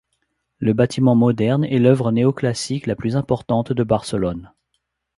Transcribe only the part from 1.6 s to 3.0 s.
est l’œuvre néoclassique la